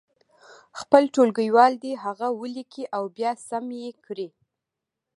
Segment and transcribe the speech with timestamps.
[0.79, 4.27] خپل ټولګیوال دې هغه ولیکي او بیا سم یې کړي.